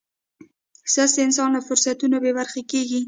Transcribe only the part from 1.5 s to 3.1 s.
له فرصتونو بې برخې کېږي.